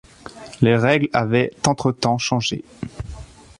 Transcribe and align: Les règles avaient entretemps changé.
Les 0.61 0.75
règles 0.75 1.09
avaient 1.13 1.51
entretemps 1.63 2.17
changé. 2.17 2.63